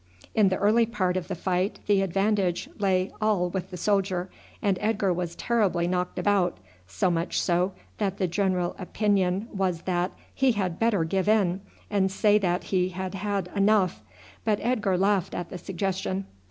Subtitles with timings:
[0.33, 4.79] In the early part of the fight the advantage lay all with the soldier, and
[4.81, 10.53] Edgar was terribly knocked about, so much so that the general opinion was that he
[10.53, 11.61] had better give in
[11.91, 14.01] and say that he had had enough;
[14.43, 16.25] but Edgar laughed at the suggestion.